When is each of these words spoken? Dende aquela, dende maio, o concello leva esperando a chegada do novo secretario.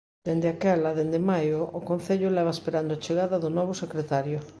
Dende 0.25 0.47
aquela, 0.53 0.95
dende 0.99 1.19
maio, 1.31 1.59
o 1.79 1.81
concello 1.89 2.35
leva 2.37 2.55
esperando 2.55 2.91
a 2.93 3.01
chegada 3.05 3.37
do 3.43 3.49
novo 3.57 3.73
secretario. 3.83 4.39